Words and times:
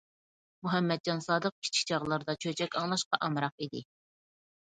مۇھەممەتجان 0.67 1.19
سادىق 1.25 1.53
كىچىك 1.65 1.85
چاغلىرىدا 1.91 2.35
چۆچەك 2.45 2.77
ئاڭلاشقا 2.81 3.19
ئامراق 3.27 3.65
ئىدى. 3.67 3.83